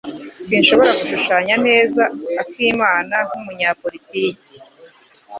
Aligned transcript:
Sinshobora 0.43 0.91
gushushanya 0.99 1.55
neza 1.67 2.01
akimana 2.43 3.15
nkumunyapolitiki. 3.27 4.53